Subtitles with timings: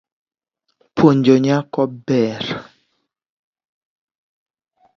[0.95, 2.43] Puonjo nyako ber.